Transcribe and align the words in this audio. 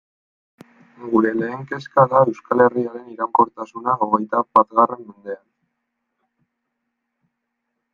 Gure 1.11 1.33
lehen 1.41 1.67
kezka 1.73 2.05
da 2.15 2.23
Euskal 2.31 2.65
Herriaren 2.67 3.13
iraunkortasuna 3.17 3.97
hogeita 4.05 4.43
batgarren 4.59 5.07
mendean. 5.07 5.49